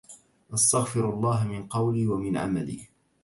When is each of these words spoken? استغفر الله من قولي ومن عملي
استغفر 0.53 1.09
الله 1.09 1.47
من 1.47 1.67
قولي 1.67 2.07
ومن 2.07 2.37
عملي 2.37 2.87